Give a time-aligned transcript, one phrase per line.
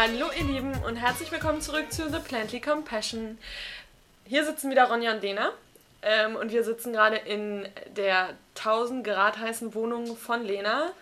[0.00, 3.36] Hallo ihr Lieben und herzlich willkommen zurück zu The Plantly Compassion.
[4.26, 5.50] Hier sitzen wieder Ronja und Dena
[6.02, 10.92] ähm, und wir sitzen gerade in der 1000 Grad heißen Wohnung von Lena,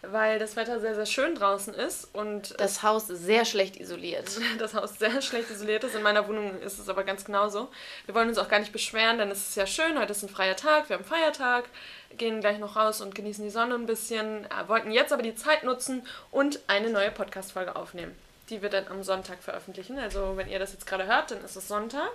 [0.00, 4.30] weil das Wetter sehr, sehr schön draußen ist und das Haus sehr schlecht isoliert.
[4.58, 5.94] Das Haus sehr schlecht isoliert ist.
[5.94, 7.68] In meiner Wohnung ist es aber ganz genauso.
[8.06, 9.98] Wir wollen uns auch gar nicht beschweren, denn es ist ja schön.
[9.98, 11.66] Heute ist ein freier Tag, wir haben Feiertag,
[12.16, 14.46] gehen gleich noch raus und genießen die Sonne ein bisschen.
[14.46, 18.16] Äh, wollten jetzt aber die Zeit nutzen und eine neue Podcast-Folge aufnehmen,
[18.50, 19.98] die wir dann am Sonntag veröffentlichen.
[19.98, 22.12] Also, wenn ihr das jetzt gerade hört, dann ist es Sonntag.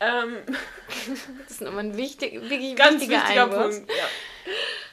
[0.00, 0.36] Ähm,
[1.42, 3.90] das ist nochmal ein wichtig, wirklich Ganz wichtiger, wichtiger Punkt.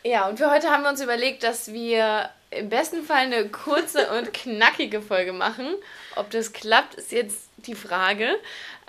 [0.03, 0.11] Ja.
[0.11, 4.09] ja, und für heute haben wir uns überlegt, dass wir im besten Fall eine kurze
[4.17, 5.67] und knackige Folge machen.
[6.15, 8.35] Ob das klappt, ist jetzt die Frage.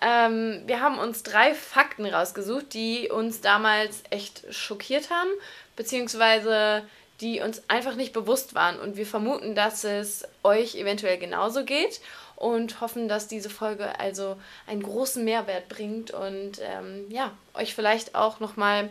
[0.01, 5.31] Ähm, wir haben uns drei Fakten rausgesucht, die uns damals echt schockiert haben,
[5.75, 6.83] beziehungsweise
[7.21, 8.79] die uns einfach nicht bewusst waren.
[8.79, 12.01] Und wir vermuten, dass es euch eventuell genauso geht
[12.37, 14.37] und hoffen, dass diese Folge also
[14.67, 18.91] einen großen Mehrwert bringt und ähm, ja, euch vielleicht auch nochmal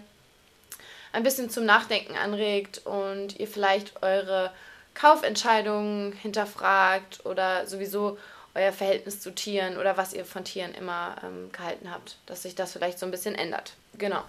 [1.14, 4.52] ein bisschen zum Nachdenken anregt und ihr vielleicht eure
[4.96, 8.18] Kaufentscheidungen hinterfragt oder sowieso
[8.56, 12.56] euer Verhältnis zu Tieren oder was ihr von Tieren immer ähm, gehalten habt, dass sich
[12.56, 13.73] das vielleicht so ein bisschen ändert.
[13.98, 14.23] Genau.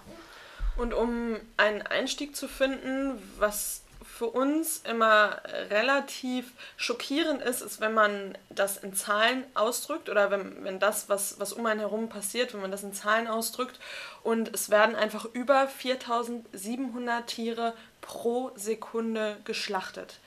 [0.75, 3.81] Und um einen Einstieg zu finden, was
[4.17, 10.63] für uns immer relativ schockierend ist, ist, wenn man das in Zahlen ausdrückt oder wenn,
[10.63, 13.79] wenn das, was, was um einen herum passiert, wenn man das in Zahlen ausdrückt
[14.23, 20.19] und es werden einfach über 4700 Tiere pro Sekunde geschlachtet.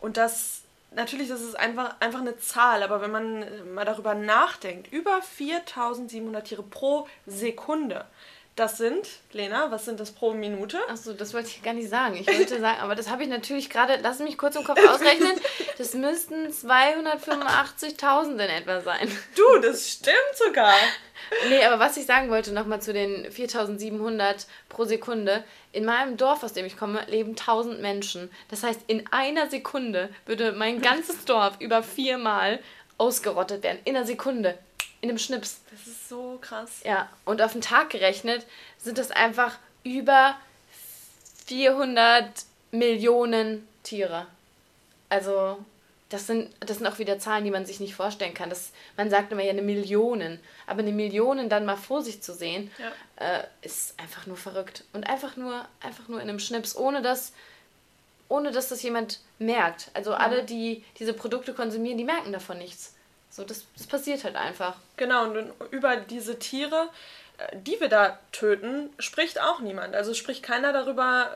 [0.00, 0.62] Und das,
[0.94, 6.46] natürlich, das ist einfach, einfach eine Zahl, aber wenn man mal darüber nachdenkt, über 4700
[6.46, 8.04] Tiere pro Sekunde,
[8.54, 10.78] das sind, Lena, was sind das pro Minute?
[10.88, 12.16] Achso, das wollte ich gar nicht sagen.
[12.16, 15.40] Ich wollte sagen, aber das habe ich natürlich gerade, lass mich kurz im Kopf ausrechnen,
[15.78, 19.10] das müssten 285.000 in etwa sein.
[19.36, 20.74] Du, das stimmt sogar.
[21.48, 25.44] Nee, aber was ich sagen wollte, nochmal zu den 4700 pro Sekunde.
[25.72, 28.30] In meinem Dorf, aus dem ich komme, leben 1000 Menschen.
[28.50, 32.58] Das heißt, in einer Sekunde würde mein ganzes Dorf über viermal
[32.98, 33.78] ausgerottet werden.
[33.84, 34.58] In einer Sekunde
[35.02, 35.60] in einem Schnips.
[35.70, 36.80] Das ist so krass.
[36.84, 38.46] Ja, und auf den Tag gerechnet
[38.78, 40.36] sind das einfach über
[41.46, 42.24] 400
[42.70, 44.26] Millionen Tiere.
[45.08, 45.58] Also,
[46.08, 48.48] das sind, das sind auch wieder Zahlen, die man sich nicht vorstellen kann.
[48.48, 52.32] Das, man sagt immer ja eine Million, aber eine Million dann mal vor sich zu
[52.32, 53.38] sehen, ja.
[53.38, 54.84] äh, ist einfach nur verrückt.
[54.92, 57.32] Und einfach nur, einfach nur in einem Schnips, ohne dass,
[58.28, 59.90] ohne dass das jemand merkt.
[59.94, 62.94] Also alle, die diese Produkte konsumieren, die merken davon nichts.
[63.32, 64.76] So, das, das passiert halt einfach.
[64.98, 66.90] Genau, und über diese Tiere,
[67.38, 69.94] äh, die wir da töten, spricht auch niemand.
[69.94, 71.30] Also spricht keiner darüber,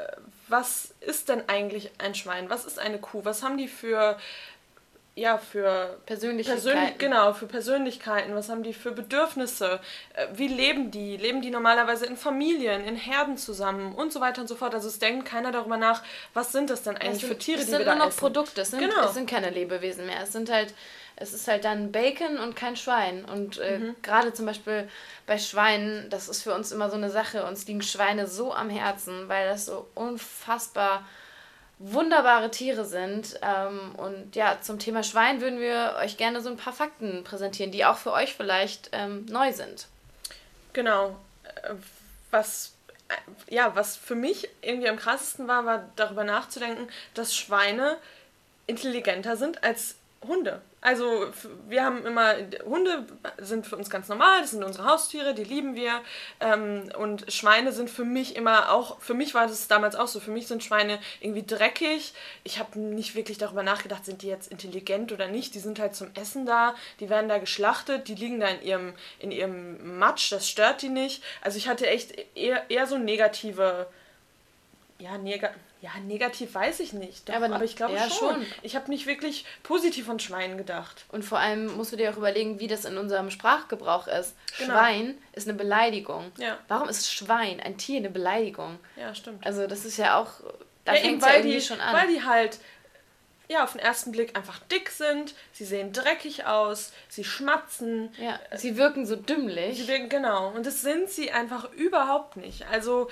[0.46, 2.50] was ist denn eigentlich ein Schwein?
[2.50, 3.24] Was ist eine Kuh?
[3.24, 4.18] Was haben die für
[5.18, 6.62] ja, für Persönlichkeiten.
[6.62, 8.34] Persönlich, genau, für Persönlichkeiten.
[8.34, 9.80] Was haben die für Bedürfnisse?
[10.12, 11.16] Äh, wie leben die?
[11.16, 14.74] Leben die normalerweise in Familien, in Herden zusammen und so weiter und so fort?
[14.74, 16.02] Also es denkt keiner darüber nach,
[16.34, 17.88] was sind das denn eigentlich sind, für Tiere, die wir da essen?
[17.88, 19.06] Es sind nur noch Produkte, es sind, genau.
[19.06, 20.20] es sind keine Lebewesen mehr.
[20.22, 20.74] Es sind halt
[21.16, 23.25] es ist halt dann Bacon und kein Schwein.
[23.25, 23.97] Und äh, mhm.
[24.03, 24.88] gerade zum Beispiel
[25.27, 27.47] bei Schweinen, das ist für uns immer so eine Sache.
[27.47, 31.06] Uns liegen Schweine so am Herzen, weil das so unfassbar
[31.78, 33.38] wunderbare Tiere sind.
[33.43, 37.72] Ähm, und ja, zum Thema Schwein würden wir euch gerne so ein paar Fakten präsentieren,
[37.72, 39.87] die auch für euch vielleicht ähm, neu sind.
[40.75, 41.16] Genau.
[41.62, 41.75] Äh,
[42.31, 42.75] was
[43.09, 47.97] äh, ja, was für mich irgendwie am krassesten war, war darüber nachzudenken, dass Schweine
[48.66, 49.97] intelligenter sind als
[50.27, 50.60] Hunde.
[50.86, 51.26] Also
[51.66, 53.06] wir haben immer, Hunde
[53.38, 56.00] sind für uns ganz normal, das sind unsere Haustiere, die lieben wir.
[56.38, 60.20] Ähm, und Schweine sind für mich immer auch, für mich war das damals auch so,
[60.20, 62.14] für mich sind Schweine irgendwie dreckig.
[62.44, 65.56] Ich habe nicht wirklich darüber nachgedacht, sind die jetzt intelligent oder nicht.
[65.56, 68.94] Die sind halt zum Essen da, die werden da geschlachtet, die liegen da in ihrem,
[69.18, 71.21] in ihrem Matsch, das stört die nicht.
[71.41, 73.88] Also ich hatte echt eher, eher so negative,
[75.00, 77.28] ja, negative ja, negativ weiß ich nicht.
[77.28, 78.34] Doch, aber, aber, ich glaube ja, schon.
[78.34, 78.47] schon.
[78.62, 81.04] Ich habe nicht wirklich positiv von Schweinen gedacht.
[81.10, 84.34] Und vor allem musst du dir auch überlegen, wie das in unserem Sprachgebrauch ist.
[84.59, 84.72] Genau.
[84.72, 86.33] Schwein ist eine Beleidigung.
[86.38, 86.59] Ja.
[86.66, 88.80] Warum ist Schwein, ein Tier, eine Beleidigung?
[88.97, 89.47] Ja, stimmt.
[89.47, 90.33] Also das ist ja auch,
[90.84, 91.94] da ja, fängt es ja irgendwie die, schon an.
[91.94, 92.59] Weil die halt
[93.48, 98.12] ja, auf den ersten Blick einfach dick sind, sie sehen dreckig aus, sie schmatzen.
[98.21, 99.78] Ja, sie wirken so dümmlich.
[99.78, 100.48] Sie wirken, genau.
[100.48, 102.66] Und das sind sie einfach überhaupt nicht.
[102.66, 103.09] Also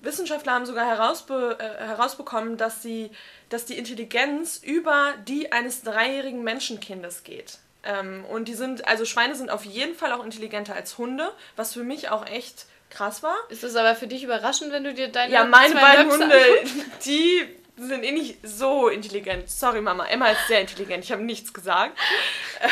[0.00, 3.10] Wissenschaftler haben sogar herausbe äh, herausbekommen, dass, sie,
[3.48, 7.58] dass die Intelligenz über die eines dreijährigen Menschenkindes geht.
[7.84, 11.72] Ähm, und die sind, also Schweine sind auf jeden Fall auch intelligenter als Hunde, was
[11.72, 13.36] für mich auch echt krass war.
[13.48, 16.40] Ist es aber für dich überraschend, wenn du dir deine Ja, meine beiden Hunde,
[17.04, 17.46] die
[17.78, 19.48] sind eh nicht so intelligent.
[19.48, 20.06] Sorry, Mama.
[20.06, 21.04] Emma ist sehr intelligent.
[21.04, 21.98] Ich habe nichts gesagt.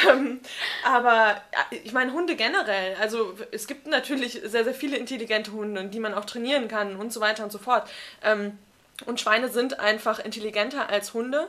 [0.09, 0.41] ähm,
[0.85, 2.97] aber ich meine, Hunde generell.
[3.01, 7.13] Also es gibt natürlich sehr, sehr viele intelligente Hunde, die man auch trainieren kann und
[7.13, 7.89] so weiter und so fort.
[8.23, 8.59] Ähm,
[9.05, 11.49] und Schweine sind einfach intelligenter als Hunde.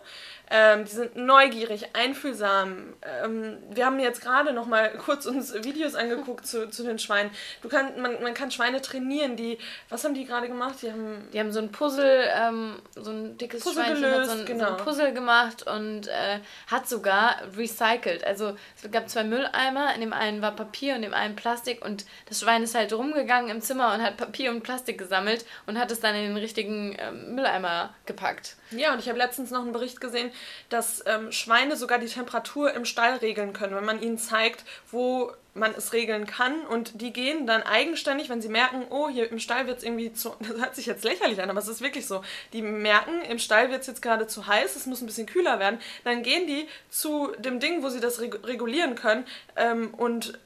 [0.49, 2.93] Ähm, die sind neugierig, einfühlsam.
[3.23, 7.31] Ähm, wir haben jetzt gerade noch mal kurz uns Videos angeguckt zu, zu den Schweinen.
[7.61, 9.57] Du kann, man, man kann Schweine trainieren, die,
[9.89, 10.75] was haben die gerade gemacht?
[10.81, 14.37] Die haben, die haben so ein Puzzle, ähm, so ein dickes Puzzle Schweinchen gelöst, hat
[14.37, 14.65] so ein, genau.
[14.65, 18.23] so ein Puzzle gemacht und äh, hat sogar recycelt.
[18.23, 21.83] Also es gab zwei Mülleimer, in dem einen war Papier und in dem einen Plastik
[21.83, 25.77] und das Schwein ist halt rumgegangen im Zimmer und hat Papier und Plastik gesammelt und
[25.77, 28.55] hat es dann in den richtigen ähm, Mülleimer gepackt.
[28.71, 30.31] Ja, und ich habe letztens noch einen Bericht gesehen,
[30.69, 35.31] dass ähm, Schweine sogar die Temperatur im Stall regeln können, wenn man ihnen zeigt, wo
[35.53, 36.61] man es regeln kann.
[36.65, 40.11] Und die gehen dann eigenständig, wenn sie merken, oh, hier im Stall wird es irgendwie
[40.13, 40.35] zu.
[40.39, 42.23] Das hört sich jetzt lächerlich an, aber es ist wirklich so.
[42.53, 45.59] Die merken, im Stall wird es jetzt gerade zu heiß, es muss ein bisschen kühler
[45.59, 45.79] werden.
[46.03, 49.25] Dann gehen die zu dem Ding, wo sie das regulieren können
[49.55, 50.39] ähm, und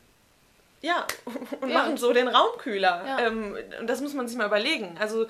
[0.82, 1.06] ja,
[1.62, 1.78] und ja.
[1.78, 3.04] machen so den Raum kühler.
[3.06, 3.20] Ja.
[3.28, 4.98] Ähm, und das muss man sich mal überlegen.
[5.00, 5.28] Also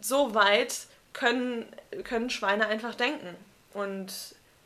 [0.00, 0.86] so weit
[1.16, 1.64] können,
[2.04, 3.34] können Schweine einfach denken.
[3.72, 4.12] Und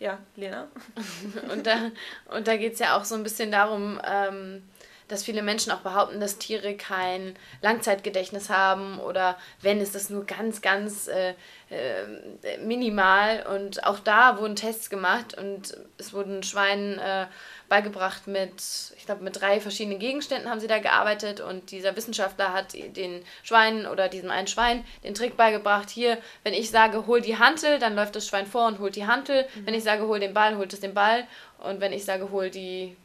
[0.00, 0.66] ja, Lena.
[1.52, 1.90] und da,
[2.34, 4.62] und da geht es ja auch so ein bisschen darum, ähm,
[5.10, 10.24] dass viele Menschen auch behaupten, dass Tiere kein Langzeitgedächtnis haben oder wenn ist das nur
[10.24, 11.34] ganz, ganz äh,
[11.70, 13.46] äh, minimal.
[13.54, 17.26] Und auch da wurden Tests gemacht und es wurden Schweinen äh,
[17.68, 18.62] beigebracht mit,
[18.96, 23.22] ich glaube, mit drei verschiedenen Gegenständen haben sie da gearbeitet und dieser Wissenschaftler hat den
[23.42, 27.78] Schweinen oder diesem einen Schwein den Trick beigebracht, hier, wenn ich sage, hol die Hantel,
[27.78, 29.46] dann läuft das Schwein vor und holt die Hantel.
[29.54, 29.66] Mhm.
[29.66, 31.26] Wenn ich sage, hol den Ball, holt es den Ball.
[31.58, 32.96] Und wenn ich sage, hol die,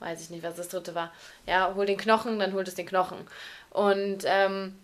[0.00, 1.12] weiß ich nicht, was das dritte war,
[1.46, 3.18] ja, hol den Knochen, dann holt es den Knochen.
[3.70, 4.74] Und ähm,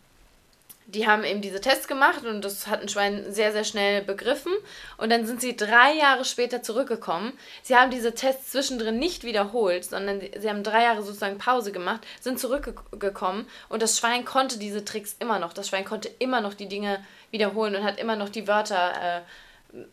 [0.87, 4.53] die haben eben diese Tests gemacht und das hat ein Schwein sehr, sehr schnell begriffen.
[4.99, 7.33] Und dann sind sie drei Jahre später zurückgekommen.
[7.63, 12.07] Sie haben diese Tests zwischendrin nicht wiederholt, sondern sie haben drei Jahre sozusagen Pause gemacht,
[12.21, 15.55] sind zurückgekommen und das Schwein konnte diese Tricks immer noch.
[15.55, 19.21] Das Schwein konnte immer noch die Dinge wiederholen und hat immer noch die Wörter äh,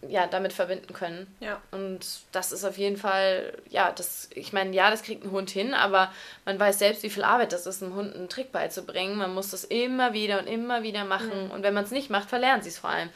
[0.08, 1.34] ja, damit verbinden können.
[1.40, 1.62] Ja.
[1.72, 5.50] Und das ist auf jeden Fall, ja, das, ich meine, ja, das kriegt ein Hund
[5.50, 6.12] hin, aber
[6.46, 9.18] man weiß selbst, wie viel Arbeit das ist, einem Hund einen Trick beizubringen.
[9.18, 11.46] Man muss das immer wieder und immer wieder machen.
[11.46, 11.52] Mhm.
[11.52, 13.10] Und wenn man es nicht macht, verlernen sie es vor allem.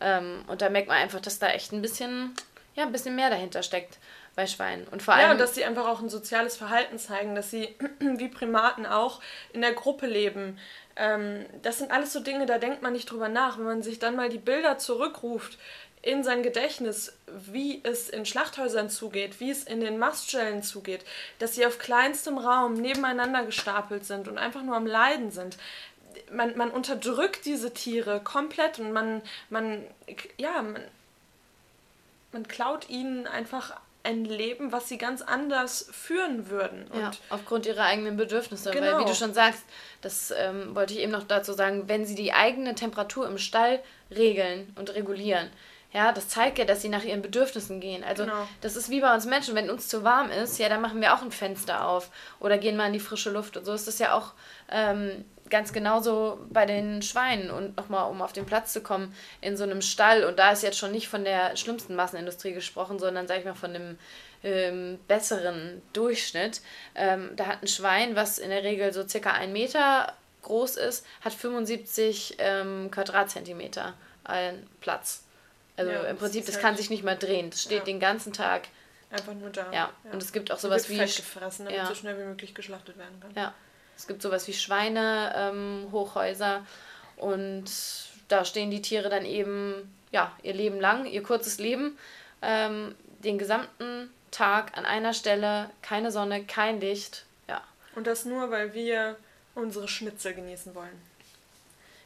[0.00, 2.34] Ähm, und da merkt man einfach, dass da echt ein bisschen,
[2.74, 3.98] ja, ein bisschen mehr dahinter steckt
[4.34, 4.86] bei Schweinen.
[4.88, 5.26] Und vor allem.
[5.26, 9.20] Ja, und dass sie einfach auch ein soziales Verhalten zeigen, dass sie wie Primaten auch
[9.52, 10.58] in der Gruppe leben.
[10.96, 13.58] Ähm, das sind alles so Dinge, da denkt man nicht drüber nach.
[13.58, 15.58] Wenn man sich dann mal die Bilder zurückruft,
[16.02, 21.04] in sein Gedächtnis, wie es in Schlachthäusern zugeht, wie es in den Maststellen zugeht,
[21.38, 25.56] dass sie auf kleinstem Raum nebeneinander gestapelt sind und einfach nur am Leiden sind.
[26.30, 29.84] Man, man unterdrückt diese Tiere komplett und man, man,
[30.38, 30.82] ja, man,
[32.32, 36.88] man klaut ihnen einfach ein Leben, was sie ganz anders führen würden.
[36.90, 38.72] Und ja, aufgrund ihrer eigenen Bedürfnisse.
[38.72, 38.86] Genau.
[38.86, 39.14] Weil, wie du genau.
[39.14, 39.62] schon sagst,
[40.00, 43.80] das ähm, wollte ich eben noch dazu sagen, wenn sie die eigene Temperatur im Stall
[44.10, 45.48] regeln und regulieren,
[45.92, 48.02] ja, das zeigt ja, dass sie nach ihren Bedürfnissen gehen.
[48.02, 48.48] Also genau.
[48.62, 51.14] das ist wie bei uns Menschen, wenn uns zu warm ist, ja, dann machen wir
[51.14, 53.56] auch ein Fenster auf oder gehen mal in die frische Luft.
[53.56, 54.32] Und so ist das ja auch
[54.70, 57.50] ähm, ganz genauso bei den Schweinen.
[57.50, 60.24] Und nochmal, um auf den Platz zu kommen, in so einem Stall.
[60.24, 63.54] Und da ist jetzt schon nicht von der schlimmsten Massenindustrie gesprochen, sondern, sag ich mal,
[63.54, 63.98] von dem
[64.42, 66.62] ähm, besseren Durchschnitt.
[66.94, 71.06] Ähm, da hat ein Schwein, was in der Regel so circa ein Meter groß ist,
[71.20, 75.24] hat 75 ähm, Quadratzentimeter einen Platz.
[75.76, 77.50] Also ja, im Prinzip, das, das kann halt sich nicht mal drehen.
[77.50, 77.84] Das steht ja.
[77.84, 78.68] den ganzen Tag.
[79.10, 79.70] Einfach nur da.
[79.72, 79.90] Ja.
[80.04, 80.12] ja.
[80.12, 80.96] Und es gibt auch sowas wie.
[80.96, 83.32] Fett gefressen, damit so schnell wie möglich geschlachtet werden kann.
[83.34, 83.54] Ja.
[83.96, 86.56] Es gibt sowas wie Schweine-Hochhäuser.
[86.56, 86.66] Ähm,
[87.16, 87.64] und
[88.28, 91.98] da stehen die Tiere dann eben, ja, ihr Leben lang, ihr kurzes Leben,
[92.40, 97.26] ähm, den gesamten Tag an einer Stelle, keine Sonne, kein Licht.
[97.48, 97.62] Ja.
[97.94, 99.16] Und das nur, weil wir
[99.54, 101.00] unsere Schnitzel genießen wollen.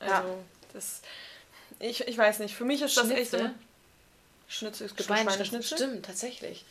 [0.00, 0.24] Also, ja.
[0.72, 1.02] das
[1.78, 3.10] ich, ich weiß nicht, für mich ist Schnitzel.
[3.10, 3.50] das echt so.
[4.48, 5.76] Schnitzel, es gibt Schwein, Schweineschnitzel.
[5.76, 6.64] Stimmt, tatsächlich.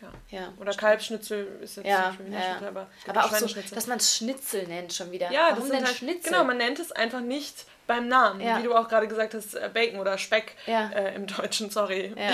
[0.00, 0.38] Ja.
[0.38, 0.52] ja.
[0.60, 2.40] Oder Kalbschnitzel ist jetzt ja, nicht ja.
[2.40, 5.30] Schnitzel, aber, aber auch so, dass man es Schnitzel nennt schon wieder.
[5.32, 6.32] Ja, Warum denn halt, Schnitzel?
[6.32, 8.58] Genau, man nennt es einfach nicht beim Namen, ja.
[8.58, 10.88] wie du auch gerade gesagt hast, äh, Bacon oder Speck ja.
[10.90, 12.14] äh, im Deutschen, sorry.
[12.16, 12.30] Ja.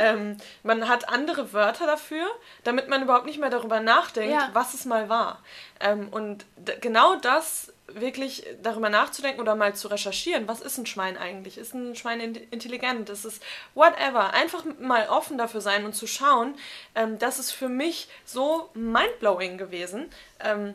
[0.00, 2.26] ähm, man hat andere Wörter dafür,
[2.64, 5.42] damit man überhaupt nicht mehr darüber nachdenkt, was es mal war.
[5.80, 6.44] Ähm, und
[6.80, 11.56] genau das wirklich darüber nachzudenken oder mal zu recherchieren, was ist ein Schwein eigentlich?
[11.58, 13.08] Ist ein Schwein intelligent?
[13.10, 13.40] Ist es
[13.74, 14.34] whatever?
[14.34, 16.56] Einfach mal offen dafür sein und zu schauen.
[16.94, 20.06] Ähm, das ist für mich so mindblowing gewesen.
[20.40, 20.74] Ähm,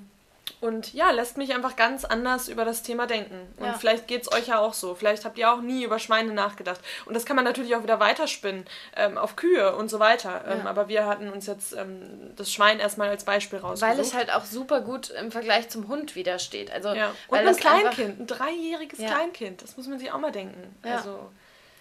[0.59, 3.47] Und ja, lässt mich einfach ganz anders über das Thema denken.
[3.57, 3.73] Und ja.
[3.73, 4.93] vielleicht geht es euch ja auch so.
[4.95, 6.79] Vielleicht habt ihr auch nie über Schweine nachgedacht.
[7.05, 10.43] Und das kann man natürlich auch wieder weiterspinnen ähm, auf Kühe und so weiter.
[10.47, 10.69] Ähm, ja.
[10.69, 13.97] Aber wir hatten uns jetzt ähm, das Schwein erstmal als Beispiel rausgesucht.
[13.97, 16.71] Weil es halt auch super gut im Vergleich zum Hund widersteht.
[16.71, 17.13] Also, ja.
[17.27, 19.63] Und ein Kleinkind, ein dreijähriges Kleinkind.
[19.63, 20.75] Das muss man sich auch mal denken.
[20.83, 21.29] Also,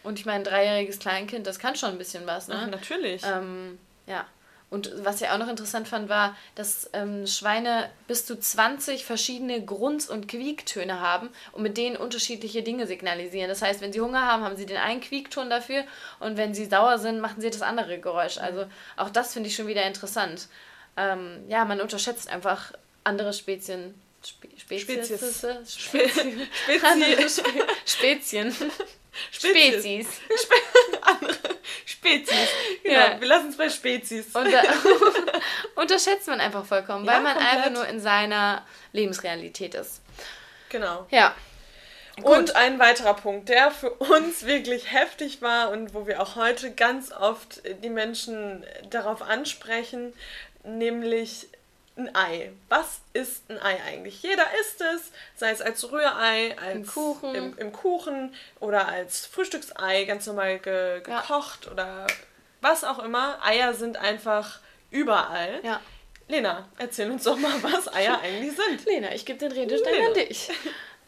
[0.02, 2.58] und ich meine, ein dreijähriges Kleinkind, das kann schon ein bisschen was, ne?
[2.62, 3.22] Ach, natürlich.
[3.24, 4.26] Ähm, ja.
[4.70, 9.64] Und was ich auch noch interessant fand, war, dass ähm, Schweine bis zu 20 verschiedene
[9.64, 13.48] Grunz- und Quiektöne haben und mit denen unterschiedliche Dinge signalisieren.
[13.48, 15.82] Das heißt, wenn sie Hunger haben, haben sie den einen Quiekton dafür
[16.20, 18.38] und wenn sie sauer sind, machen sie das andere Geräusch.
[18.38, 20.46] Also auch das finde ich schon wieder interessant.
[20.96, 22.72] Ähm, ja, man unterschätzt einfach
[23.02, 23.94] andere Spezien.
[24.24, 25.08] Spe Spezies.
[25.08, 25.80] Spezies.
[25.80, 26.48] Spezies.
[26.66, 27.42] Spezies.
[27.86, 28.54] Spezien.
[29.32, 30.06] Spezies.
[30.36, 30.54] Spe
[31.02, 31.39] andere Spezies.
[32.82, 33.20] Genau, ja.
[33.20, 34.34] wir lassen es bei Spezies.
[34.34, 34.62] Unter
[35.76, 37.56] unterschätzt man einfach vollkommen, ja, weil man komplett.
[37.56, 40.00] einfach nur in seiner Lebensrealität ist.
[40.70, 41.06] Genau.
[41.10, 41.34] Ja.
[42.16, 42.26] Gut.
[42.26, 46.72] Und ein weiterer Punkt, der für uns wirklich heftig war und wo wir auch heute
[46.72, 50.12] ganz oft die Menschen darauf ansprechen,
[50.64, 51.48] nämlich
[52.00, 52.52] ein Ei.
[52.68, 54.22] Was ist ein Ei eigentlich?
[54.22, 59.26] Jeder isst es, sei es als Rührei, als Im Kuchen, im, im Kuchen oder als
[59.26, 61.72] Frühstücksei, ganz normal ge gekocht ja.
[61.72, 62.06] oder
[62.60, 63.38] was auch immer.
[63.44, 65.60] Eier sind einfach überall.
[65.62, 65.80] Ja.
[66.28, 68.84] Lena, erzähl uns doch mal, was Eier eigentlich sind.
[68.86, 70.48] Lena, ich gebe den Redestein an dich.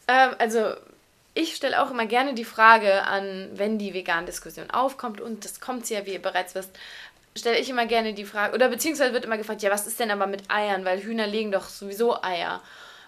[0.07, 0.75] ähm, also,
[1.33, 5.59] ich stelle auch immer gerne die Frage an, wenn die vegan Diskussion aufkommt, und das
[5.59, 6.71] kommt ja, wie ihr bereits wisst,
[7.35, 10.11] stelle ich immer gerne die Frage, oder beziehungsweise wird immer gefragt, ja, was ist denn
[10.11, 12.61] aber mit Eiern, weil Hühner legen doch sowieso Eier.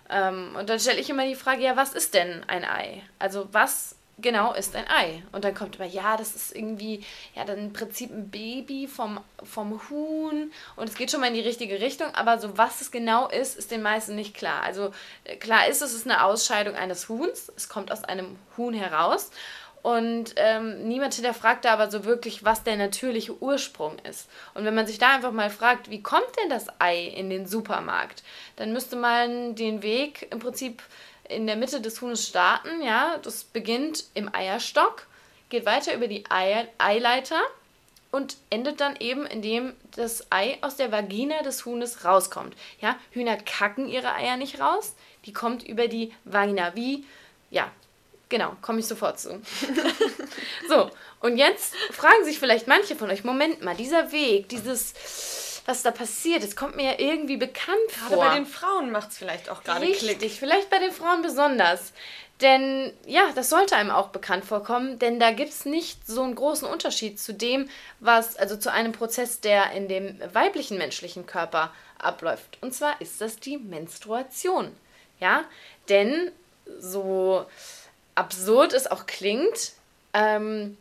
[0.09, 3.03] Ähm, und dann stelle ich immer die Frage, ja, was ist denn ein Ei?
[3.19, 5.23] Also was genau ist ein Ei?
[5.31, 7.03] Und dann kommt immer, ja, das ist irgendwie,
[7.35, 11.33] ja, dann im Prinzip ein Baby vom, vom Huhn und es geht schon mal in
[11.33, 14.63] die richtige Richtung, aber so was es genau ist, ist den meisten nicht klar.
[14.63, 14.91] Also
[15.23, 19.31] äh, klar ist, es ist eine Ausscheidung eines Huhns, es kommt aus einem Huhn heraus
[19.85, 24.27] und ähm, niemand hinterfragt da aber so wirklich, was der natürliche Ursprung ist.
[24.55, 27.45] Und wenn man sich da einfach mal fragt, wie kommt denn das Ei in den
[27.45, 28.23] Supermarkt,
[28.55, 30.81] dann müsste man den Weg im Prinzip
[31.29, 32.81] in der Mitte des Huhnes starten.
[32.81, 35.07] Ja, das beginnt im Eierstock,
[35.49, 37.41] geht weiter über die Eier Eileiter
[38.11, 42.55] und endet dann eben, indem das Ei aus der Vagina des Huhnes rauskommt.
[42.79, 46.75] Ja, Hühner kacken ihre Eier nicht raus, die kommt über die Vagina.
[46.75, 47.05] Wie,
[47.49, 47.71] ja,
[48.27, 49.39] Genau, komme ich sofort zu.
[50.67, 50.89] so,
[51.19, 54.93] und jetzt fragen sich vielleicht manche von euch, Moment mal, dieser Weg, dieses,
[55.65, 58.17] was da passiert, das kommt mir ja irgendwie bekannt gerade vor.
[58.17, 60.01] Gerade bei den Frauen macht es vielleicht auch gerade Klick.
[60.03, 61.91] Richtig, vielleicht bei den Frauen besonders.
[62.41, 66.35] Denn ja, das sollte einem auch bekannt vorkommen, denn da gibt es nicht so einen
[66.35, 67.69] großen Unterschied zu dem,
[68.01, 72.57] was, also zu einem Prozess, der in dem weiblichen menschlichen Körper abläuft.
[72.61, 74.75] Und zwar ist das die Menstruation.
[75.21, 75.45] Ja,
[75.87, 76.31] denn
[76.77, 77.45] so
[78.15, 79.71] absurd es auch klingt,
[80.13, 80.77] ähm,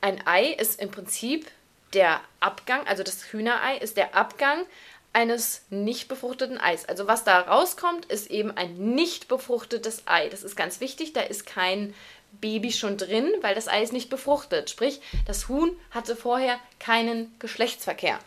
[0.00, 1.50] ein Ei ist im Prinzip
[1.94, 4.64] der Abgang, also das Hühnerei ist der Abgang
[5.12, 6.86] eines nicht befruchteten Eis.
[6.88, 10.28] Also was da rauskommt, ist eben ein nicht befruchtetes Ei.
[10.28, 11.94] Das ist ganz wichtig, da ist kein
[12.40, 14.70] Baby schon drin, weil das Ei ist nicht befruchtet.
[14.70, 18.18] Sprich, das Huhn hatte vorher keinen Geschlechtsverkehr.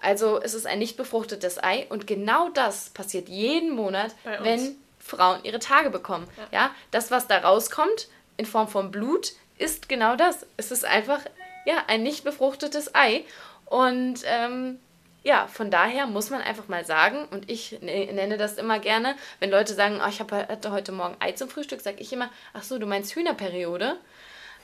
[0.00, 5.40] Also es ist ein nicht befruchtetes Ei und genau das passiert jeden Monat, wenn Frauen
[5.42, 6.28] ihre Tage bekommen.
[6.36, 6.46] Ja.
[6.52, 10.46] ja, das, was da rauskommt in Form von Blut, ist genau das.
[10.58, 11.20] Es ist einfach
[11.66, 13.24] ja ein nicht befruchtetes Ei
[13.66, 14.78] und ähm,
[15.22, 19.16] ja, von daher muss man einfach mal sagen, und ich ne, nenne das immer gerne,
[19.40, 22.62] wenn Leute sagen, oh, ich hatte heute Morgen Ei zum Frühstück, sage ich immer, ach
[22.62, 23.96] so, du meinst Hühnerperiode?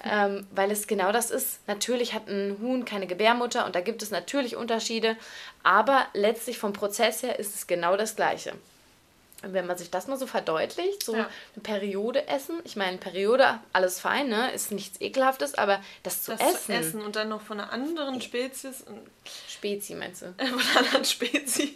[0.04, 1.60] Ähm, weil es genau das ist.
[1.68, 5.16] Natürlich hat ein Huhn keine Gebärmutter und da gibt es natürlich Unterschiede,
[5.62, 8.54] aber letztlich vom Prozess her ist es genau das Gleiche
[9.42, 11.28] wenn man sich das mal so verdeutlicht, so ja.
[11.54, 14.52] eine Periode essen, ich meine, Periode, alles fein, ne?
[14.52, 16.66] Ist nichts Ekelhaftes, aber das zu das essen.
[16.66, 18.84] Zu essen und dann noch von einer anderen Spezies.
[19.48, 20.34] Spezi meinst du?
[20.38, 21.70] von einer anderen Spezies.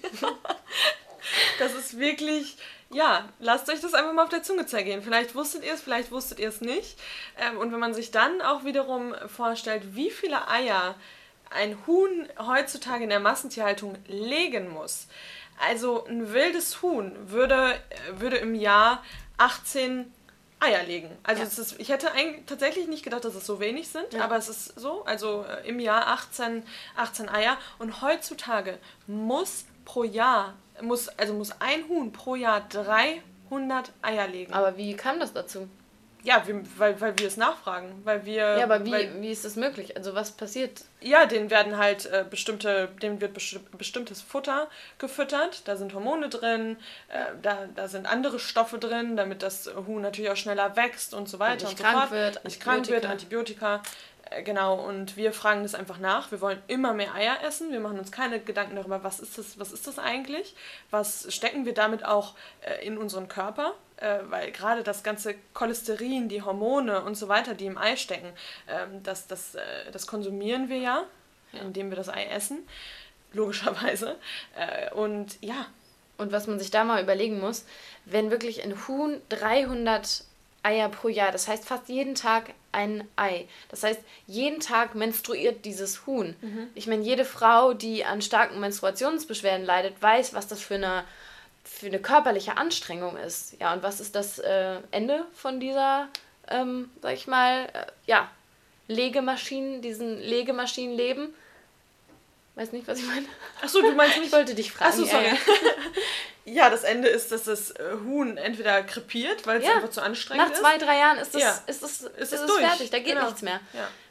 [1.59, 2.57] das ist wirklich,
[2.91, 5.03] ja, lasst euch das einfach mal auf der Zunge zergehen.
[5.03, 6.99] Vielleicht wusstet ihr es, vielleicht wusstet ihr es nicht.
[7.39, 10.95] Ähm, und wenn man sich dann auch wiederum vorstellt, wie viele Eier
[11.51, 15.07] ein Huhn heutzutage in der Massentierhaltung legen muss,
[15.65, 17.81] also ein wildes Huhn würde,
[18.19, 19.03] würde im Jahr
[19.39, 20.13] 18
[20.59, 21.11] Eier legen.
[21.23, 21.49] Also ja.
[21.49, 24.25] ist, ich hätte eigentlich tatsächlich nicht gedacht, dass es so wenig sind, ja.
[24.25, 25.05] aber es ist so.
[25.05, 26.63] Also äh, im Jahr 18,
[26.97, 27.59] 18 Eier.
[27.79, 34.55] Und heutzutage muss pro Jahr, muss, also muss ein Huhn pro Jahr 300 Eier legen.
[34.55, 35.69] Aber wie kam das dazu?
[36.27, 38.59] Ja, wir, weil, weil wir es nachfragen, weil wir...
[38.59, 39.97] Ja, aber wie, weil, wie ist das möglich?
[39.97, 40.83] Also was passiert?
[41.01, 44.67] Ja, denen werden halt äh, bestimmte, denen wird besti bestimmtes Futter
[44.99, 46.79] gefüttert, da sind Hormone drin,
[47.11, 51.29] äh, da, da sind andere Stoffe drin, damit das Huhn natürlich auch schneller wächst und
[51.29, 52.11] so weiter und, nicht und so krank fort.
[52.11, 53.83] Wird, nicht krank wird, Antibiotika.
[54.31, 56.33] Äh, genau, und wir fragen das einfach nach.
[56.33, 57.71] Wir wollen immer mehr Eier essen.
[57.71, 60.57] Wir machen uns keine Gedanken darüber, was ist das, was ist das eigentlich?
[60.91, 63.75] Was stecken wir damit auch äh, in unseren Körper?
[63.97, 68.33] Äh, weil gerade das ganze Cholesterin, die Hormone und so weiter, die im Ei stecken,
[68.69, 71.05] ähm, das, das, äh, das konsumieren wir ja,
[71.53, 72.67] ja, indem wir das Ei essen,
[73.33, 74.17] logischerweise.
[74.57, 75.67] Äh, und ja.
[76.19, 77.67] Und was man sich da mal überlegen muss,
[78.07, 80.25] wenn wirklich ein Huhn 300
[80.63, 83.47] Eier pro Jahr, das heißt fast jeden Tag ein Ei.
[83.69, 86.35] Das heißt, jeden Tag menstruiert dieses Huhn.
[86.41, 86.69] Mhm.
[86.75, 91.05] Ich meine, jede Frau, die an starken Menstruationsbeschwerden leidet, weiß, was das für eine
[91.67, 93.61] für eine körperliche Anstrengung ist.
[93.61, 96.09] Ja, und was ist das äh, Ende von dieser,
[96.49, 98.31] ähm, sag ich mal, äh, ja,
[98.89, 101.35] Legemaschinen, diesen Legemaschinenleben?
[102.55, 103.27] Weiß nicht, was ich meine.
[103.63, 104.29] Achso, du meinst nicht?
[104.29, 104.91] Ich wollte dich fragen.
[104.91, 105.27] Achso, sorry.
[105.27, 105.35] Ja,
[106.45, 106.71] ja.
[106.71, 109.75] das Ende ist, dass das äh, Huhn entweder krepiert, weil es ja.
[109.75, 110.63] einfach zu anstrengend ist.
[110.63, 111.63] Nach zwei, drei Jahren ist es, ja.
[111.67, 113.27] ist es, ist, ist es fertig, da geht genau.
[113.27, 113.61] nichts mehr.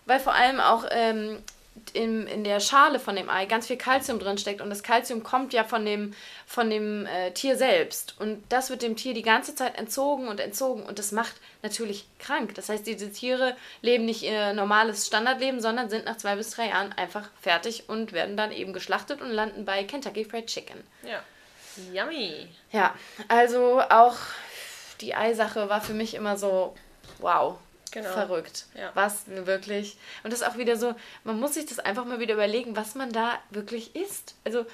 [0.05, 1.41] Weil vor allem auch ähm,
[1.93, 5.23] in, in der Schale von dem Ei ganz viel Kalzium drin steckt und das Kalzium
[5.23, 6.13] kommt ja von dem,
[6.45, 10.39] von dem äh, Tier selbst und das wird dem Tier die ganze Zeit entzogen und
[10.39, 12.55] entzogen und das macht natürlich krank.
[12.55, 16.69] Das heißt, diese Tiere leben nicht ihr normales Standardleben, sondern sind nach zwei bis drei
[16.69, 20.81] Jahren einfach fertig und werden dann eben geschlachtet und landen bei Kentucky Fried Chicken.
[21.03, 21.21] Ja.
[21.93, 22.47] Yummy.
[22.71, 22.95] Ja,
[23.27, 24.15] also auch
[25.01, 26.73] die Eisache war für mich immer so,
[27.19, 27.57] wow,
[27.95, 28.11] Genau.
[28.11, 28.65] Verrückt.
[28.77, 28.91] Ja.
[28.93, 29.95] Was wirklich.
[30.23, 32.93] Und das ist auch wieder so, man muss sich das einfach mal wieder überlegen, was
[32.93, 34.35] man da wirklich isst.
[34.43, 34.65] Also,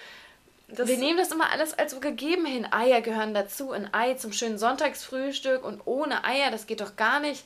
[0.67, 2.65] das wir nehmen das immer alles als so gegeben hin.
[2.71, 3.73] Eier gehören dazu.
[3.73, 7.43] Ein Ei zum schönen Sonntagsfrühstück und ohne Eier, das geht doch gar nicht.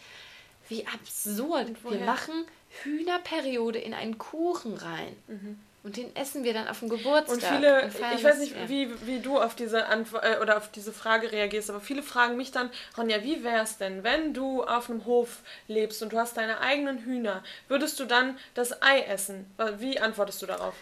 [0.70, 1.76] Wie absurd.
[1.84, 2.46] Wir machen
[2.84, 5.14] Hühnerperiode in einen Kuchen rein.
[5.28, 5.60] Mhm.
[5.86, 7.36] Und den essen wir dann auf dem Geburtstag.
[7.36, 10.72] Und viele, und ich weiß nicht, wie, wie du auf diese Antwort äh, oder auf
[10.72, 14.64] diese Frage reagierst, aber viele fragen mich dann, Ronja, wie wäre es denn, wenn du
[14.64, 19.02] auf einem Hof lebst und du hast deine eigenen Hühner, würdest du dann das Ei
[19.02, 19.46] essen?
[19.78, 20.74] Wie antwortest du darauf?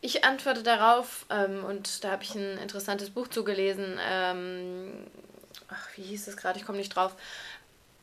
[0.00, 3.96] Ich antworte darauf, ähm, und da habe ich ein interessantes Buch zugelesen.
[4.10, 5.06] Ähm,
[5.68, 6.58] ach, wie hieß es gerade?
[6.58, 7.14] Ich komme nicht drauf.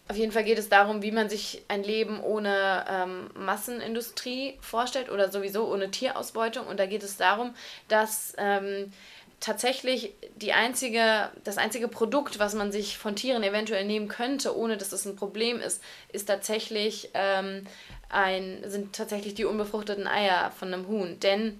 [0.07, 5.09] Auf jeden Fall geht es darum, wie man sich ein Leben ohne ähm, Massenindustrie vorstellt
[5.09, 6.67] oder sowieso ohne Tierausbeutung.
[6.67, 7.55] Und da geht es darum,
[7.87, 8.91] dass ähm,
[9.39, 14.77] tatsächlich die einzige, das einzige Produkt, was man sich von Tieren eventuell nehmen könnte, ohne
[14.77, 17.65] dass es ein Problem ist, ist tatsächlich ähm,
[18.09, 21.19] ein, sind tatsächlich die unbefruchteten Eier von einem Huhn.
[21.19, 21.59] Denn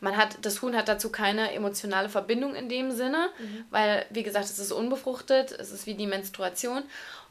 [0.00, 3.64] man hat, das Huhn hat dazu keine emotionale Verbindung in dem Sinne, mhm.
[3.70, 6.82] weil, wie gesagt, es ist unbefruchtet, es ist wie die Menstruation.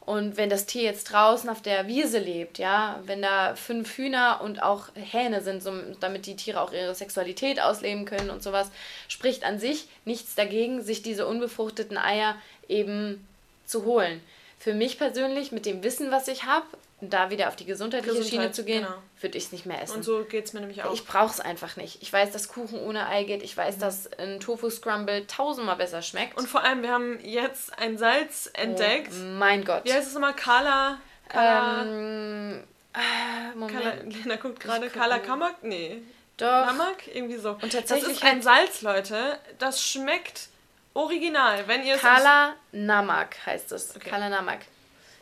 [0.06, 4.40] Und wenn das Tier jetzt draußen auf der Wiese lebt, ja, wenn da fünf Hühner
[4.42, 8.70] und auch Hähne sind, so, damit die Tiere auch ihre Sexualität ausleben können und sowas,
[9.08, 12.36] spricht an sich nichts dagegen, sich diese unbefruchteten Eier
[12.68, 13.26] eben
[13.64, 14.20] zu holen.
[14.64, 16.64] Für mich persönlich, mit dem Wissen, was ich habe,
[17.02, 18.96] da wieder auf die gesundheitliche Gesundheit, Schiene zu gehen, genau.
[19.20, 19.96] würde ich es nicht mehr essen.
[19.96, 20.94] Und so geht es mir nämlich auch.
[20.94, 22.00] Ich brauche es einfach nicht.
[22.00, 23.42] Ich weiß, dass Kuchen ohne Ei geht.
[23.42, 23.80] Ich weiß, mhm.
[23.80, 26.38] dass ein Tofu-Scrumble tausendmal besser schmeckt.
[26.38, 29.12] Und vor allem, wir haben jetzt ein Salz entdeckt.
[29.14, 29.84] Oh, mein Gott.
[29.84, 30.34] Wie heißt es nochmal?
[30.34, 30.98] Kala...
[31.28, 31.82] Kala...
[31.82, 33.78] Ähm, äh, Moment.
[33.82, 34.88] Kala, Lena guckt gerade.
[34.88, 35.62] Kala Kamak?
[35.62, 36.00] Nee.
[36.38, 36.46] Doch.
[36.46, 37.06] Namak?
[37.14, 37.50] Irgendwie so.
[37.50, 38.04] Und tatsächlich...
[38.04, 39.38] Das ist ein Salz, Leute.
[39.58, 40.48] Das schmeckt
[40.94, 41.66] original.
[41.68, 43.94] Wenn ihr Kala Namak heißt es.
[43.94, 44.10] Okay.
[44.10, 44.60] Kala Namak.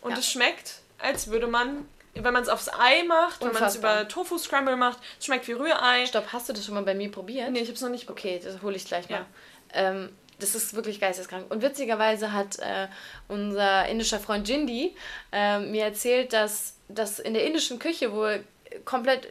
[0.03, 3.53] Und es schmeckt als würde man, wenn man es aufs Ei macht, Unfassbar.
[3.53, 6.07] wenn man es über Tofu Scramble macht, es schmeckt wie Rührei.
[6.07, 7.51] Stopp, hast du das schon mal bei mir probiert?
[7.51, 8.41] Nee, ich habe es noch nicht probiert.
[8.41, 9.27] Okay, das hole ich gleich mal.
[9.75, 9.91] Ja.
[9.91, 11.51] Ähm, das ist wirklich geisteskrank.
[11.51, 12.89] Und witzigerweise hat äh,
[13.29, 14.97] unser indischer Freund Jindy
[15.31, 18.45] äh, mir erzählt, dass das in der indischen Küche wohl
[18.85, 19.29] komplett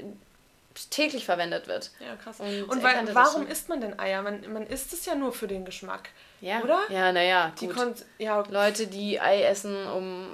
[0.89, 1.91] täglich verwendet wird.
[1.99, 2.39] Ja, krass.
[2.39, 4.21] Und, und weil, warum isst man denn Eier?
[4.21, 6.09] Man, man isst es ja nur für den Geschmack.
[6.41, 6.61] Ja.
[6.61, 6.79] Oder?
[6.89, 7.53] Ja, naja.
[7.59, 7.69] Die
[8.17, 8.43] ja.
[8.49, 10.27] Leute, die Ei essen, um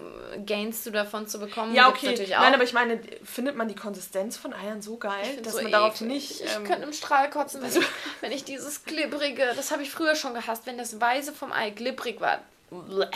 [0.46, 1.76] Gains davon zu bekommen.
[1.76, 2.08] Ja, okay.
[2.08, 2.42] Natürlich auch.
[2.42, 5.72] Nein, aber ich meine, findet man die Konsistenz von Eiern so geil, dass so man
[5.72, 6.32] darauf nicht.
[6.32, 7.88] Ich, ich ähm, könnte im Strahl kotzen, wenn, ich,
[8.22, 11.72] wenn ich dieses glibbrige, das habe ich früher schon gehasst, wenn das Weiße vom Ei
[11.72, 12.40] glibberig war.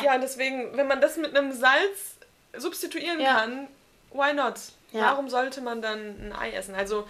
[0.03, 2.15] Ja, deswegen, wenn man das mit einem Salz
[2.57, 3.35] substituieren ja.
[3.35, 3.67] kann,
[4.11, 4.55] why not?
[4.91, 5.11] Ja.
[5.11, 6.75] Warum sollte man dann ein Ei essen?
[6.75, 7.07] Also,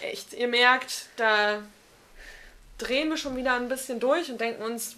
[0.00, 1.62] echt, ihr merkt, da
[2.78, 4.96] drehen wir schon wieder ein bisschen durch und denken uns,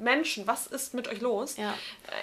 [0.00, 1.56] Menschen, was ist mit euch los?
[1.56, 1.74] Ja.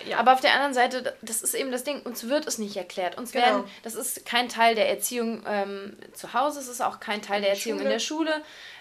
[0.06, 0.18] Äh, ja.
[0.20, 3.18] Aber auf der anderen Seite, das ist eben das Ding, uns wird es nicht erklärt.
[3.18, 3.46] Uns genau.
[3.46, 7.42] werden, das ist kein Teil der Erziehung ähm, zu Hause, es ist auch kein Teil
[7.42, 7.90] der Erziehung Schule.
[7.90, 8.32] in der Schule.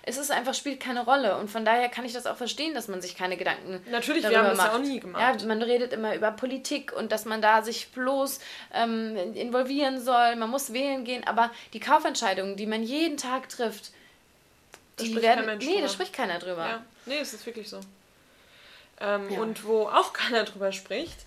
[0.02, 1.36] Es ist einfach, spielt keine Rolle.
[1.38, 4.40] Und von daher kann ich das auch verstehen, dass man sich keine Gedanken Natürlich, darüber
[4.40, 4.68] wir haben macht.
[4.68, 5.40] das ja auch nie gemacht.
[5.40, 8.40] Ja, man redet immer über Politik und dass man da sich bloß
[8.74, 13.92] ähm, involvieren soll, man muss wählen gehen, aber die Kaufentscheidungen, die man jeden Tag trifft,
[15.00, 15.58] die werden.
[15.58, 16.66] Nee, da spricht keiner drüber.
[16.66, 16.84] Ja.
[17.06, 17.80] Nee, es ist wirklich so.
[19.00, 19.40] Ähm, ja.
[19.40, 21.26] Und wo auch keiner drüber spricht,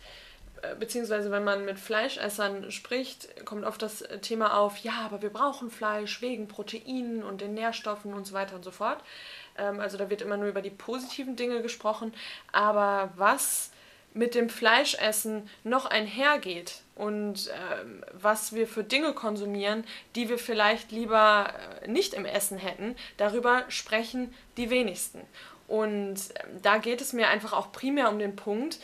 [0.62, 5.30] äh, beziehungsweise wenn man mit Fleischessern spricht, kommt oft das Thema auf, ja, aber wir
[5.30, 9.00] brauchen Fleisch wegen Proteinen und den Nährstoffen und so weiter und so fort.
[9.58, 12.14] Ähm, also da wird immer nur über die positiven Dinge gesprochen.
[12.52, 13.72] Aber was
[14.16, 17.52] mit dem Fleischessen noch einhergeht und
[17.82, 19.84] ähm, was wir für Dinge konsumieren,
[20.16, 25.22] die wir vielleicht lieber äh, nicht im Essen hätten, darüber sprechen die wenigsten.
[25.68, 28.80] Und ähm, da geht es mir einfach auch primär um den Punkt,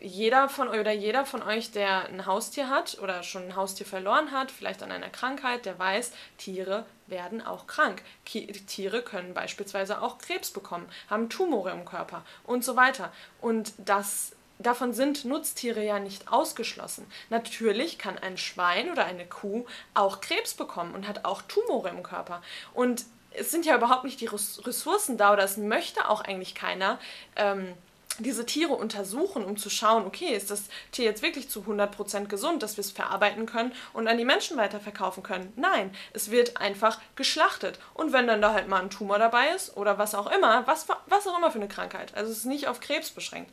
[0.00, 3.86] jeder von euch oder jeder von euch, der ein Haustier hat oder schon ein Haustier
[3.86, 8.02] verloren hat, vielleicht an einer Krankheit, der weiß, Tiere werden auch krank.
[8.24, 13.12] Tiere können beispielsweise auch Krebs bekommen, haben Tumore im Körper und so weiter.
[13.40, 17.06] Und das davon sind Nutztiere ja nicht ausgeschlossen.
[17.30, 22.02] Natürlich kann ein Schwein oder eine Kuh auch Krebs bekommen und hat auch Tumore im
[22.02, 22.42] Körper.
[22.74, 26.98] Und es sind ja überhaupt nicht die Ressourcen da oder es möchte auch eigentlich keiner.
[27.36, 27.74] Ähm,
[28.18, 32.62] diese Tiere untersuchen, um zu schauen, okay, ist das Tier jetzt wirklich zu 100% gesund,
[32.62, 35.52] dass wir es verarbeiten können und an die Menschen weiterverkaufen können?
[35.56, 37.78] Nein, es wird einfach geschlachtet.
[37.94, 40.86] Und wenn dann da halt mal ein Tumor dabei ist oder was auch immer, was,
[41.06, 43.50] was auch immer für eine Krankheit, also es ist nicht auf Krebs beschränkt,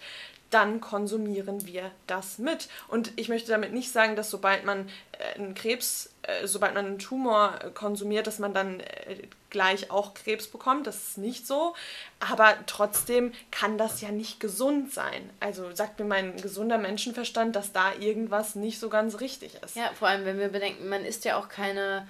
[0.50, 2.70] dann konsumieren wir das mit.
[2.88, 6.86] Und ich möchte damit nicht sagen, dass sobald man äh, einen Krebs, äh, sobald man
[6.86, 9.18] einen Tumor konsumiert, dass man dann äh,
[9.50, 10.88] gleich auch Krebs bekommt.
[10.88, 11.76] Das ist nicht so.
[12.20, 15.30] Aber trotzdem kann das ja nicht gesund sein.
[15.40, 19.76] Also sagt mir mein gesunder Menschenverstand, dass da irgendwas nicht so ganz richtig ist.
[19.76, 22.08] Ja, vor allem, wenn wir bedenken, man isst ja auch keine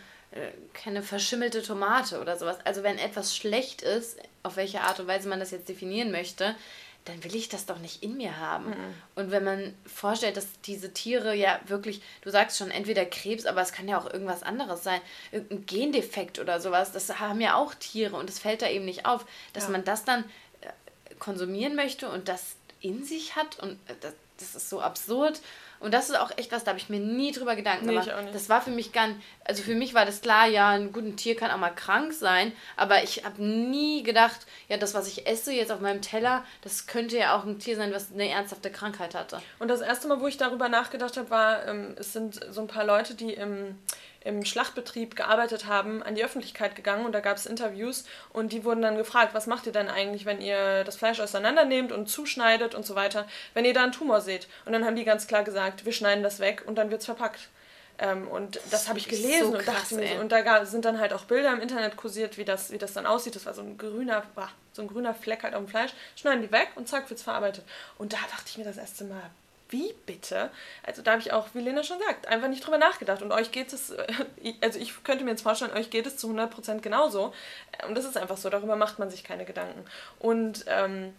[0.73, 2.57] keine verschimmelte Tomate oder sowas.
[2.63, 6.55] Also wenn etwas schlecht ist, auf welche Art und Weise man das jetzt definieren möchte,
[7.09, 8.69] dann will ich das doch nicht in mir haben.
[8.69, 8.93] Mhm.
[9.15, 13.61] Und wenn man vorstellt, dass diese Tiere ja wirklich, du sagst schon, entweder Krebs, aber
[13.61, 17.73] es kann ja auch irgendwas anderes sein, irgendein Gendefekt oder sowas, das haben ja auch
[17.73, 19.69] Tiere und es fällt da eben nicht auf, dass ja.
[19.71, 20.23] man das dann
[20.61, 25.41] äh, konsumieren möchte und das in sich hat und äh, das, das ist so absurd.
[25.79, 28.11] Und das ist auch echt was, da habe ich mir nie drüber Gedanken nee, gemacht.
[28.33, 31.15] Das war für mich gar nicht, also für mich war das klar, ja, ein gutes
[31.15, 35.27] Tier kann auch mal krank sein, aber ich habe nie gedacht, ja, das, was ich
[35.27, 38.71] esse jetzt auf meinem Teller, das könnte ja auch ein Tier sein, was eine ernsthafte
[38.71, 39.41] Krankheit hatte.
[39.59, 42.67] Und das erste Mal, wo ich darüber nachgedacht habe, war, ähm, es sind so ein
[42.67, 43.77] paar Leute, die im
[44.21, 48.03] im Schlachtbetrieb gearbeitet haben, an die Öffentlichkeit gegangen und da gab es Interviews
[48.33, 51.91] und die wurden dann gefragt, was macht ihr denn eigentlich, wenn ihr das Fleisch auseinandernehmt
[51.91, 54.47] und zuschneidet und so weiter, wenn ihr da einen Tumor seht.
[54.65, 57.05] Und dann haben die ganz klar gesagt, wir schneiden das weg und dann wird es
[57.05, 57.49] verpackt.
[57.97, 60.99] Ähm, und das habe ich gelesen so und krass, dachte mir, und da sind dann
[60.99, 63.35] halt auch Bilder im Internet kursiert, wie das, wie das dann aussieht.
[63.35, 64.23] Das war so ein grüner,
[64.71, 65.91] so ein grüner Fleck halt auf dem Fleisch.
[66.15, 67.65] Schneiden die weg und zack, wird es verarbeitet.
[67.97, 69.29] Und da dachte ich mir das erste Mal,
[69.69, 70.49] wie bitte?
[70.83, 73.21] Also da habe ich auch, wie Lena schon sagt, einfach nicht drüber nachgedacht.
[73.21, 74.05] Und euch geht es, äh,
[74.61, 77.33] also ich könnte mir jetzt vorstellen, euch geht es zu 100% genauso.
[77.87, 79.85] Und das ist einfach so, darüber macht man sich keine Gedanken.
[80.19, 81.13] Und ähm,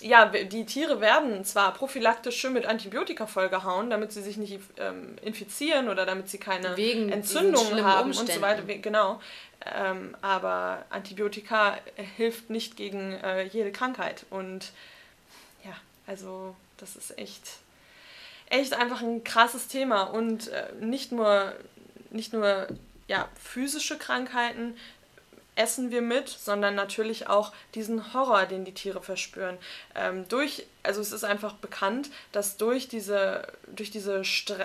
[0.00, 5.16] ja, die Tiere werden zwar prophylaktisch schön mit Antibiotika vollgehauen, damit sie sich nicht ähm,
[5.22, 8.32] infizieren oder damit sie keine Wegen Entzündungen haben Umständen.
[8.32, 8.62] und so weiter.
[8.62, 9.20] Genau.
[9.64, 11.78] Ähm, aber Antibiotika
[12.16, 14.26] hilft nicht gegen äh, jede Krankheit.
[14.30, 14.72] Und
[15.64, 17.61] ja, also das ist echt
[18.52, 21.54] echt einfach ein krasses Thema und äh, nicht nur,
[22.10, 22.68] nicht nur
[23.08, 24.76] ja, physische Krankheiten
[25.54, 29.58] essen wir mit, sondern natürlich auch diesen Horror, den die Tiere verspüren.
[29.94, 34.22] Ähm, durch, also es ist einfach bekannt, dass durch, diese, durch, diese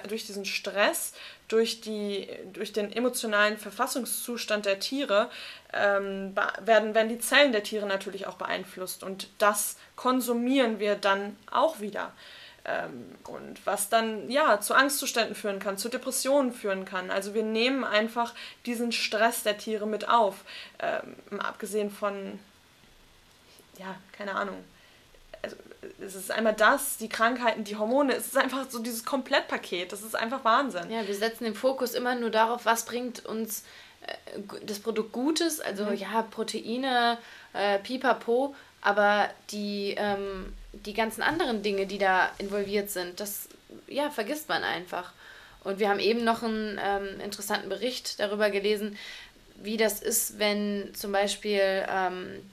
[0.07, 1.13] durch diesen Stress,
[1.49, 5.29] durch, die, durch den emotionalen Verfassungszustand der Tiere
[5.73, 11.35] ähm, werden, werden die Zellen der Tiere natürlich auch beeinflusst und das konsumieren wir dann
[11.51, 12.13] auch wieder.
[12.67, 17.09] Ähm, und was dann ja zu Angstzuständen führen kann, zu Depressionen führen kann.
[17.11, 18.33] Also wir nehmen einfach
[18.65, 20.43] diesen Stress der Tiere mit auf.
[20.79, 22.39] Ähm, abgesehen von,
[23.77, 24.63] ja, keine Ahnung.
[25.41, 25.55] Also,
[26.01, 30.01] es ist einmal das, die Krankheiten, die Hormone, es ist einfach so dieses Komplettpaket, das
[30.01, 30.91] ist einfach Wahnsinn.
[30.91, 33.63] Ja, wir setzen den Fokus immer nur darauf, was bringt uns
[34.01, 35.93] äh, das Produkt Gutes, also mhm.
[35.93, 37.17] ja, Proteine,
[37.53, 40.53] äh, pipapo, aber die, ähm,
[40.85, 43.49] die ganzen anderen Dinge, die da involviert sind, das
[43.87, 45.13] ja, vergisst man einfach.
[45.63, 48.97] Und wir haben eben noch einen ähm, interessanten Bericht darüber gelesen,
[49.55, 52.49] wie das ist, wenn zum Beispiel ähm,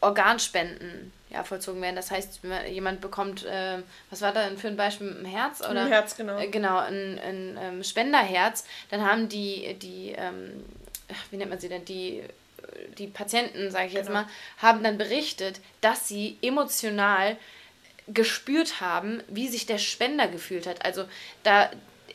[0.00, 1.96] Organspenden ja, vollzogen werden.
[1.96, 5.60] Das heißt, jemand bekommt, äh, was war da für ein Beispiel, ein Herz?
[5.60, 5.82] Oder?
[5.82, 6.38] Ein Herz, genau.
[6.38, 8.64] Äh, genau, ein, ein, ein ähm, Spenderherz.
[8.90, 10.64] Dann haben die, die ähm,
[11.30, 12.22] wie nennt man sie denn, die
[12.98, 14.20] die Patienten, sage ich jetzt genau.
[14.20, 17.36] mal, haben dann berichtet, dass sie emotional
[18.08, 20.84] gespürt haben, wie sich der Spender gefühlt hat.
[20.84, 21.04] Also
[21.42, 21.70] da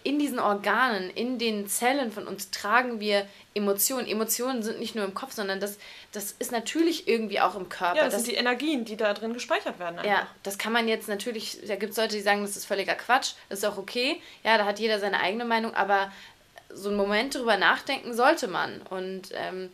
[0.06, 3.26] in diesen Organen, in den Zellen von uns tragen wir
[3.56, 4.06] Emotionen.
[4.06, 5.80] Emotionen sind nicht nur im Kopf, sondern das,
[6.12, 7.96] das ist natürlich irgendwie auch im Körper.
[7.96, 9.98] Ja, das, das sind die Energien, die da drin gespeichert werden.
[9.98, 10.12] Einfach.
[10.12, 12.94] Ja, das kann man jetzt natürlich, da gibt es Leute, die sagen, das ist völliger
[12.94, 14.22] Quatsch, das ist auch okay.
[14.44, 16.12] Ja, da hat jeder seine eigene Meinung, aber
[16.70, 18.84] so einen Moment drüber nachdenken sollte man.
[18.84, 19.72] Und ähm,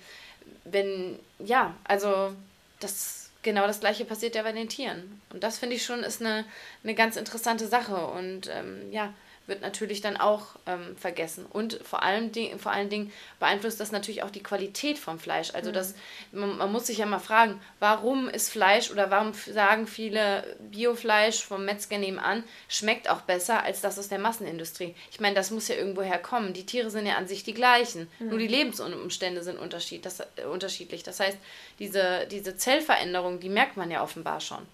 [0.72, 2.34] wenn, ja, also
[2.80, 5.22] das genau das gleiche passiert ja bei den Tieren.
[5.32, 6.46] Und das finde ich schon ist eine,
[6.84, 8.08] eine ganz interessante Sache.
[8.08, 9.14] Und ähm, ja,
[9.52, 11.46] wird natürlich dann auch ähm, vergessen.
[11.46, 15.54] Und vor allem, vor allen Dingen beeinflusst das natürlich auch die Qualität vom Fleisch.
[15.54, 15.94] Also das,
[16.32, 21.44] man, man, muss sich ja mal fragen, warum ist Fleisch oder warum sagen viele Biofleisch
[21.44, 24.96] vom Metzger nebenan schmeckt auch besser als das aus der Massenindustrie.
[25.12, 26.54] Ich meine, das muss ja irgendwo herkommen.
[26.54, 28.30] Die Tiere sind ja an sich die gleichen, mhm.
[28.30, 31.04] nur die Lebensumstände sind unterschied, das, äh, unterschiedlich.
[31.04, 31.38] Das heißt,
[31.78, 34.66] diese, diese Zellveränderung, die merkt man ja offenbar schon.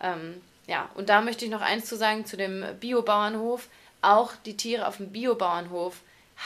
[0.00, 0.14] Ja.
[0.14, 3.68] Ähm, ja, und da möchte ich noch eins zu sagen zu dem Biobauernhof.
[4.02, 6.00] Auch die Tiere auf dem Biobauernhof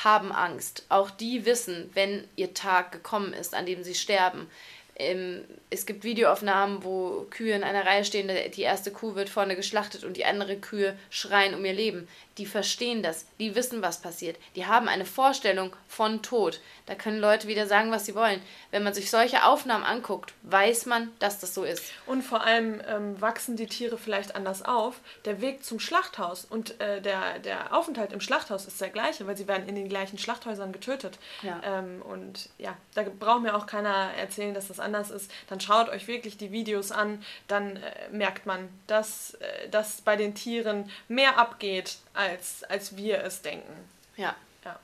[0.05, 0.85] haben Angst.
[0.89, 4.49] Auch die wissen, wenn ihr Tag gekommen ist, an dem sie sterben.
[4.97, 9.57] Ähm, es gibt Videoaufnahmen, wo Kühe in einer Reihe stehen, die erste Kuh wird vorne
[9.57, 12.07] geschlachtet und die andere Kühe schreien um ihr Leben.
[12.40, 14.38] Die verstehen das, die wissen, was passiert.
[14.57, 16.59] Die haben eine Vorstellung von Tod.
[16.87, 18.40] Da können Leute wieder sagen, was sie wollen.
[18.70, 21.85] Wenn man sich solche Aufnahmen anguckt, weiß man, dass das so ist.
[22.07, 25.00] Und vor allem ähm, wachsen die Tiere vielleicht anders auf.
[25.26, 29.37] Der Weg zum Schlachthaus und äh, der, der Aufenthalt im Schlachthaus ist der gleiche, weil
[29.37, 31.18] sie werden in den gleichen Schlachthäusern getötet.
[31.42, 31.61] Ja.
[31.62, 35.31] Ähm, und ja, da braucht mir auch keiner erzählen, dass das anders ist.
[35.50, 40.16] Dann schaut euch wirklich die Videos an, dann äh, merkt man, dass, äh, dass bei
[40.16, 43.88] den Tieren mehr abgeht, als, als wir es denken.
[44.16, 44.35] Ja.
[44.64, 44.79] Ja.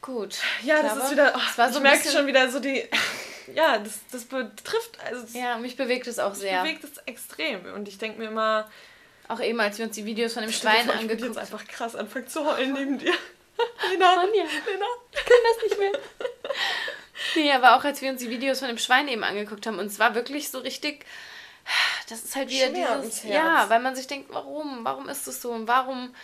[0.00, 0.36] Gut.
[0.62, 1.34] Ja, das ist wieder.
[1.34, 2.88] Oh, so ich merke schon wieder so die.
[3.54, 4.98] Ja, das, das betrifft.
[5.04, 6.64] Also ja, mich bewegt es auch sehr.
[6.64, 7.64] Mich bewegt es extrem.
[7.74, 8.68] Und ich denke mir immer.
[9.28, 11.18] Auch eben, als wir uns die Videos von dem Schwein angeguckt haben.
[11.18, 13.12] Ich jetzt einfach krass anfangen zu heulen neben dir.
[13.90, 15.92] Lena, Anja, Lena, ich kann das nicht mehr.
[17.34, 19.86] Nee, aber auch als wir uns die Videos von dem Schwein eben angeguckt haben, und
[19.86, 21.04] es war wirklich so richtig,
[22.08, 25.42] das ist halt wieder Schwer dieses, ja, weil man sich denkt, warum, warum ist das
[25.42, 26.14] so und warum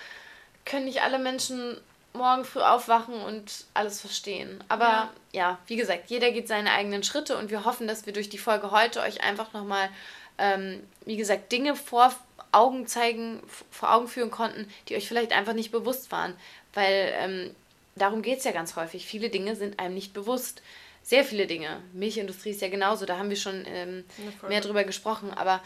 [0.64, 1.76] können nicht alle Menschen
[2.14, 4.62] morgen früh aufwachen und alles verstehen.
[4.68, 5.10] Aber ja.
[5.32, 8.38] ja, wie gesagt, jeder geht seine eigenen Schritte und wir hoffen, dass wir durch die
[8.38, 9.88] Folge heute euch einfach nochmal,
[10.38, 12.14] ähm, wie gesagt, Dinge vor
[12.52, 16.34] Augen zeigen, vor Augen führen konnten, die euch vielleicht einfach nicht bewusst waren.
[16.74, 17.54] Weil ähm,
[17.96, 19.06] darum geht es ja ganz häufig.
[19.06, 20.62] Viele Dinge sind einem nicht bewusst
[21.02, 21.80] sehr viele Dinge.
[21.92, 24.04] Milchindustrie ist ja genauso, da haben wir schon ähm,
[24.48, 25.60] mehr drüber gesprochen, aber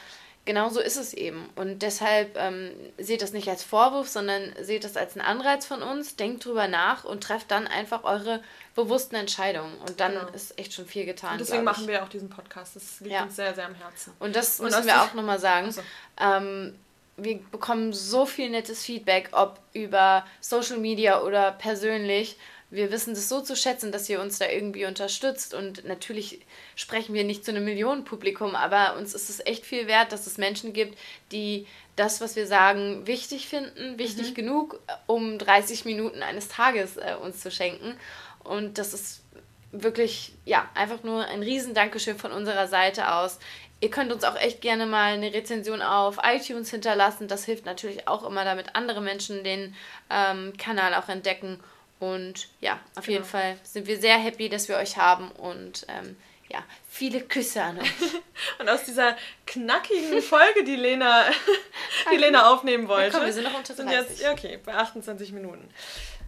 [0.46, 1.48] genauso ist es eben.
[1.56, 5.82] Und deshalb ähm, seht das nicht als Vorwurf, sondern seht das als einen Anreiz von
[5.82, 8.42] uns, denkt drüber nach und trefft dann einfach eure
[8.74, 9.76] bewussten Entscheidungen.
[9.86, 10.28] Und dann genau.
[10.28, 11.32] ist echt schon viel getan.
[11.32, 12.76] Und deswegen machen wir auch diesen Podcast.
[12.76, 13.24] Das liegt ja.
[13.24, 14.14] uns sehr, sehr am Herzen.
[14.18, 15.66] Und das und müssen wir auch nochmal sagen.
[15.66, 15.82] Also.
[16.18, 16.78] Ähm,
[17.18, 22.36] wir bekommen so viel nettes Feedback, ob über Social Media oder persönlich
[22.70, 25.54] wir wissen das so zu schätzen, dass ihr uns da irgendwie unterstützt.
[25.54, 26.40] Und natürlich
[26.74, 30.36] sprechen wir nicht zu einem Millionenpublikum, aber uns ist es echt viel wert, dass es
[30.36, 30.98] Menschen gibt,
[31.30, 34.34] die das, was wir sagen, wichtig finden, wichtig mhm.
[34.34, 37.96] genug, um 30 Minuten eines Tages äh, uns zu schenken.
[38.42, 39.22] Und das ist
[39.70, 43.38] wirklich, ja, einfach nur ein riesen Dankeschön von unserer Seite aus.
[43.80, 47.28] Ihr könnt uns auch echt gerne mal eine Rezension auf iTunes hinterlassen.
[47.28, 49.74] Das hilft natürlich auch immer, damit andere Menschen den
[50.10, 51.60] ähm, Kanal auch entdecken.
[51.98, 53.18] Und ja, auf genau.
[53.18, 56.16] jeden Fall sind wir sehr happy, dass wir euch haben und ähm,
[56.48, 57.92] ja, viele Küsse an euch.
[58.58, 61.24] und aus dieser knackigen Folge, die Lena,
[62.12, 63.76] die Lena aufnehmen wollte, ja, komm, wir sind noch unter 30.
[63.76, 65.68] Sind jetzt, okay, bei 28 Minuten.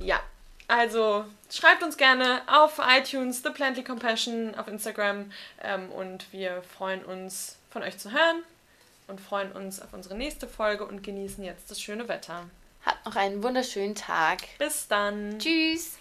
[0.01, 0.21] Ja,
[0.69, 7.05] also schreibt uns gerne auf iTunes, The Plantly Compassion, auf Instagram ähm, und wir freuen
[7.05, 8.43] uns von euch zu hören
[9.07, 12.49] und freuen uns auf unsere nächste Folge und genießen jetzt das schöne Wetter.
[12.89, 14.39] Habt noch einen wunderschönen Tag.
[14.59, 15.39] Bis dann.
[15.39, 15.98] Tschüss.